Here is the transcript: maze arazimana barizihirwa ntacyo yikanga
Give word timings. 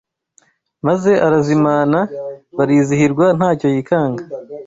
maze 0.87 1.11
arazimana 1.25 1.99
barizihirwa 2.57 3.25
ntacyo 3.37 3.67
yikanga 3.73 4.23